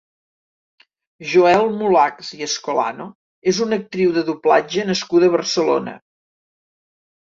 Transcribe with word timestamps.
Joël 1.33 1.69
Mulachs 1.81 2.33
i 2.39 2.43
Escolano 2.47 3.09
és 3.55 3.63
una 3.69 3.81
actriu 3.85 4.19
de 4.19 4.27
doblatge 4.35 4.91
nascuda 4.93 5.33
a 5.33 5.39
Barcelona. 5.41 5.99